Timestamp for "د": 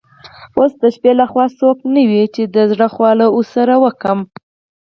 0.81-0.83, 2.55-2.57